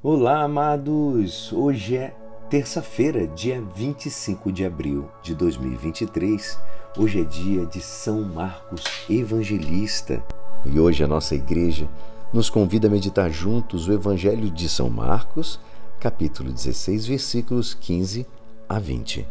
Olá, 0.00 0.44
amados! 0.44 1.52
Hoje 1.52 1.96
é 1.96 2.14
terça-feira, 2.48 3.26
dia 3.26 3.60
25 3.74 4.52
de 4.52 4.64
abril 4.64 5.10
de 5.24 5.34
2023. 5.34 6.56
Hoje 6.96 7.20
é 7.20 7.24
dia 7.24 7.66
de 7.66 7.80
São 7.80 8.22
Marcos 8.22 8.84
Evangelista 9.10 10.22
e 10.64 10.78
hoje 10.78 11.02
a 11.02 11.08
nossa 11.08 11.34
igreja 11.34 11.88
nos 12.32 12.48
convida 12.48 12.86
a 12.86 12.90
meditar 12.90 13.28
juntos 13.32 13.88
o 13.88 13.92
Evangelho 13.92 14.48
de 14.52 14.68
São 14.68 14.88
Marcos, 14.88 15.58
capítulo 15.98 16.52
16, 16.52 17.04
versículos 17.04 17.74
15 17.74 18.24
a 18.68 18.78
20. 18.78 19.26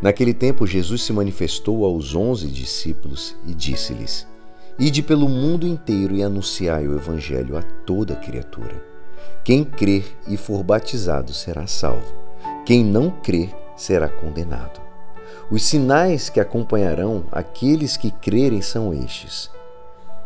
Naquele 0.00 0.32
tempo, 0.32 0.66
Jesus 0.66 1.02
se 1.02 1.12
manifestou 1.12 1.84
aos 1.84 2.14
onze 2.14 2.48
discípulos 2.48 3.36
e 3.46 3.52
disse-lhes: 3.52 4.26
Ide 4.80 5.02
pelo 5.02 5.28
mundo 5.28 5.66
inteiro 5.66 6.14
e 6.14 6.22
anunciai 6.22 6.86
o 6.86 6.94
Evangelho 6.94 7.56
a 7.56 7.62
toda 7.84 8.14
criatura. 8.14 8.80
Quem 9.42 9.64
crer 9.64 10.04
e 10.28 10.36
for 10.36 10.62
batizado 10.62 11.32
será 11.34 11.66
salvo. 11.66 12.14
Quem 12.64 12.84
não 12.84 13.10
crer 13.10 13.52
será 13.74 14.08
condenado. 14.08 14.80
Os 15.50 15.64
sinais 15.64 16.28
que 16.28 16.38
acompanharão 16.38 17.24
aqueles 17.32 17.96
que 17.96 18.12
crerem 18.12 18.62
são 18.62 18.94
estes: 18.94 19.50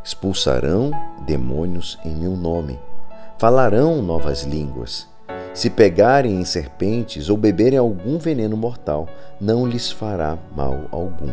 expulsarão 0.04 0.90
demônios 1.24 1.98
em 2.04 2.14
meu 2.14 2.36
nome, 2.36 2.78
falarão 3.38 4.02
novas 4.02 4.42
línguas. 4.42 5.08
Se 5.54 5.70
pegarem 5.70 6.38
em 6.38 6.44
serpentes 6.44 7.30
ou 7.30 7.38
beberem 7.38 7.78
algum 7.78 8.18
veneno 8.18 8.56
mortal, 8.56 9.08
não 9.40 9.66
lhes 9.66 9.90
fará 9.90 10.36
mal 10.54 10.88
algum 10.90 11.32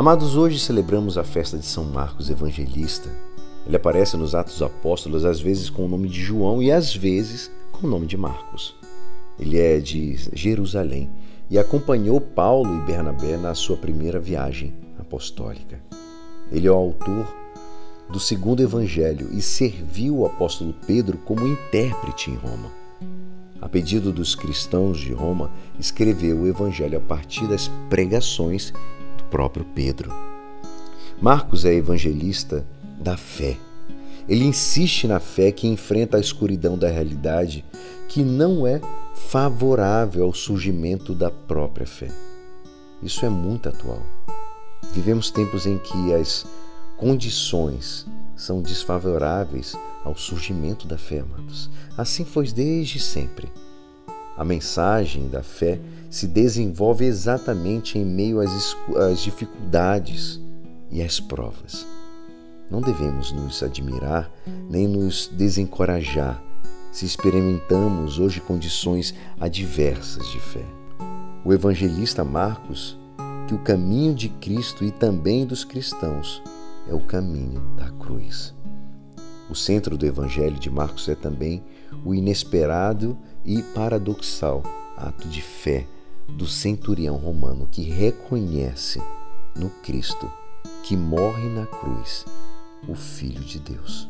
Amados, 0.00 0.34
hoje 0.34 0.58
celebramos 0.58 1.18
a 1.18 1.22
festa 1.22 1.58
de 1.58 1.66
São 1.66 1.84
Marcos 1.84 2.30
Evangelista. 2.30 3.10
Ele 3.66 3.76
aparece 3.76 4.16
nos 4.16 4.34
Atos 4.34 4.62
Apóstolos, 4.62 5.26
às 5.26 5.42
vezes 5.42 5.68
com 5.68 5.84
o 5.84 5.88
nome 5.88 6.08
de 6.08 6.22
João 6.22 6.62
e 6.62 6.72
às 6.72 6.96
vezes 6.96 7.50
com 7.70 7.86
o 7.86 7.90
nome 7.90 8.06
de 8.06 8.16
Marcos. 8.16 8.74
Ele 9.38 9.58
é 9.58 9.78
de 9.78 10.16
Jerusalém 10.32 11.10
e 11.50 11.58
acompanhou 11.58 12.18
Paulo 12.18 12.78
e 12.78 12.80
Bernabé 12.86 13.36
na 13.36 13.54
sua 13.54 13.76
primeira 13.76 14.18
viagem 14.18 14.72
apostólica. 14.98 15.78
Ele 16.50 16.66
é 16.66 16.72
o 16.72 16.76
autor 16.76 17.26
do 18.08 18.18
segundo 18.18 18.62
evangelho 18.62 19.28
e 19.34 19.42
serviu 19.42 20.20
o 20.20 20.24
apóstolo 20.24 20.74
Pedro 20.86 21.18
como 21.18 21.46
intérprete 21.46 22.30
em 22.30 22.36
Roma. 22.36 22.72
A 23.60 23.68
pedido 23.68 24.10
dos 24.10 24.34
cristãos 24.34 24.98
de 24.98 25.12
Roma, 25.12 25.50
escreveu 25.78 26.38
o 26.38 26.46
evangelho 26.46 26.96
a 26.96 27.02
partir 27.02 27.46
das 27.46 27.70
pregações 27.90 28.72
próprio 29.30 29.64
Pedro. 29.74 30.12
Marcos 31.20 31.64
é 31.64 31.72
evangelista 31.74 32.66
da 32.98 33.16
fé. 33.16 33.56
Ele 34.28 34.44
insiste 34.44 35.06
na 35.06 35.20
fé 35.20 35.50
que 35.52 35.66
enfrenta 35.66 36.16
a 36.16 36.20
escuridão 36.20 36.76
da 36.76 36.88
realidade, 36.88 37.64
que 38.08 38.22
não 38.22 38.66
é 38.66 38.80
favorável 39.14 40.24
ao 40.24 40.34
surgimento 40.34 41.14
da 41.14 41.30
própria 41.30 41.86
fé. 41.86 42.08
Isso 43.02 43.24
é 43.24 43.28
muito 43.28 43.68
atual. 43.68 44.02
Vivemos 44.92 45.30
tempos 45.30 45.66
em 45.66 45.78
que 45.78 46.14
as 46.14 46.46
condições 46.96 48.06
são 48.36 48.60
desfavoráveis 48.60 49.74
ao 50.04 50.16
surgimento 50.16 50.86
da 50.86 50.98
fé, 50.98 51.20
amados. 51.20 51.70
Assim 51.96 52.24
foi 52.24 52.46
desde 52.48 52.98
sempre. 52.98 53.48
A 54.40 54.44
mensagem 54.44 55.28
da 55.28 55.42
fé 55.42 55.78
se 56.08 56.26
desenvolve 56.26 57.04
exatamente 57.04 57.98
em 57.98 58.06
meio 58.06 58.40
às, 58.40 58.74
às 58.96 59.20
dificuldades 59.20 60.40
e 60.90 61.02
às 61.02 61.20
provas. 61.20 61.86
Não 62.70 62.80
devemos 62.80 63.32
nos 63.32 63.62
admirar 63.62 64.30
nem 64.70 64.88
nos 64.88 65.28
desencorajar 65.28 66.42
se 66.90 67.04
experimentamos 67.04 68.18
hoje 68.18 68.40
condições 68.40 69.14
adversas 69.38 70.26
de 70.30 70.40
fé. 70.40 70.64
O 71.44 71.52
evangelista 71.52 72.24
Marcos, 72.24 72.98
que 73.46 73.54
o 73.54 73.58
caminho 73.58 74.14
de 74.14 74.30
Cristo 74.30 74.86
e 74.86 74.90
também 74.90 75.44
dos 75.44 75.64
cristãos 75.64 76.42
é 76.88 76.94
o 76.94 77.00
caminho 77.00 77.60
da 77.76 77.90
cruz. 77.90 78.54
O 79.50 79.54
centro 79.54 79.98
do 79.98 80.06
evangelho 80.06 80.58
de 80.58 80.70
Marcos 80.70 81.10
é 81.10 81.14
também 81.14 81.62
o 82.04 82.14
inesperado 82.14 83.16
e 83.44 83.62
paradoxal 83.62 84.62
ato 84.96 85.28
de 85.28 85.40
fé 85.40 85.86
do 86.28 86.46
centurião 86.46 87.16
romano 87.16 87.68
que 87.70 87.82
reconhece 87.82 89.00
no 89.56 89.70
Cristo 89.82 90.30
que 90.82 90.96
morre 90.96 91.48
na 91.48 91.66
cruz 91.66 92.24
o 92.88 92.94
Filho 92.94 93.40
de 93.40 93.58
Deus. 93.58 94.08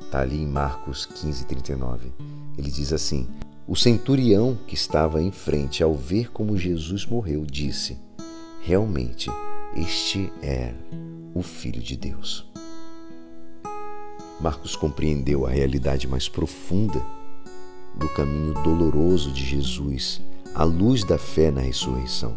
Está 0.00 0.20
ali 0.20 0.42
em 0.42 0.46
Marcos 0.46 1.06
15, 1.06 1.44
39. 1.46 2.12
Ele 2.58 2.70
diz 2.70 2.92
assim: 2.92 3.28
O 3.66 3.76
centurião 3.76 4.58
que 4.66 4.74
estava 4.74 5.22
em 5.22 5.30
frente, 5.30 5.82
ao 5.82 5.94
ver 5.94 6.30
como 6.32 6.56
Jesus 6.56 7.06
morreu, 7.06 7.44
disse: 7.46 7.96
Realmente, 8.62 9.30
este 9.76 10.32
é 10.42 10.74
o 11.34 11.42
Filho 11.42 11.80
de 11.80 11.96
Deus. 11.96 12.49
Marcos 14.40 14.74
compreendeu 14.74 15.46
a 15.46 15.50
realidade 15.50 16.08
mais 16.08 16.28
profunda 16.28 17.00
do 17.94 18.08
caminho 18.08 18.54
doloroso 18.62 19.30
de 19.32 19.44
Jesus 19.44 20.20
à 20.54 20.64
luz 20.64 21.04
da 21.04 21.18
fé 21.18 21.50
na 21.50 21.60
ressurreição. 21.60 22.36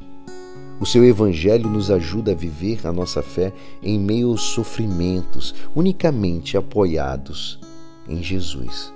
O 0.80 0.86
seu 0.86 1.03
Evangelho 1.06 1.69
nos 1.69 1.90
ajuda 1.90 2.31
a 2.31 2.36
viver 2.36 2.86
a 2.86 2.92
nossa 2.92 3.22
fé 3.22 3.53
em 3.81 3.97
meio 3.97 4.30
aos 4.30 4.42
sofrimentos, 4.42 5.56
unicamente 5.74 6.58
apoiados 6.58 7.59
em 8.08 8.22
Jesus. 8.22 8.94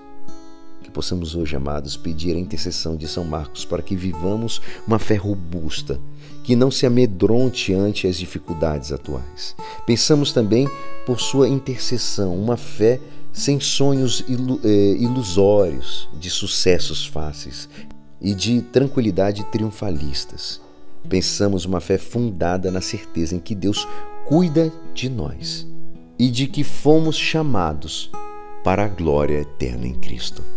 Possamos 0.97 1.35
hoje, 1.35 1.55
amados, 1.55 1.95
pedir 1.95 2.35
a 2.35 2.39
intercessão 2.39 2.95
de 2.95 3.07
São 3.07 3.23
Marcos 3.23 3.63
para 3.63 3.83
que 3.83 3.95
vivamos 3.95 4.59
uma 4.87 4.97
fé 4.97 5.13
robusta, 5.13 5.99
que 6.43 6.55
não 6.55 6.71
se 6.71 6.87
amedronte 6.87 7.71
ante 7.71 8.07
as 8.07 8.17
dificuldades 8.17 8.91
atuais. 8.91 9.55
Pensamos 9.85 10.33
também 10.33 10.67
por 11.05 11.19
sua 11.19 11.47
intercessão, 11.47 12.35
uma 12.35 12.57
fé 12.57 12.99
sem 13.31 13.59
sonhos 13.59 14.25
eh, 14.27 14.95
ilusórios 14.99 16.09
de 16.19 16.31
sucessos 16.31 17.05
fáceis 17.05 17.69
e 18.19 18.33
de 18.33 18.63
tranquilidade 18.63 19.43
triunfalistas. 19.51 20.59
Pensamos 21.07 21.63
uma 21.63 21.79
fé 21.79 21.99
fundada 21.99 22.71
na 22.71 22.81
certeza 22.81 23.35
em 23.35 23.39
que 23.39 23.53
Deus 23.53 23.87
cuida 24.25 24.73
de 24.95 25.09
nós 25.09 25.67
e 26.17 26.27
de 26.31 26.47
que 26.47 26.63
fomos 26.63 27.15
chamados 27.15 28.09
para 28.63 28.85
a 28.85 28.87
glória 28.87 29.41
eterna 29.41 29.85
em 29.85 29.93
Cristo. 29.93 30.56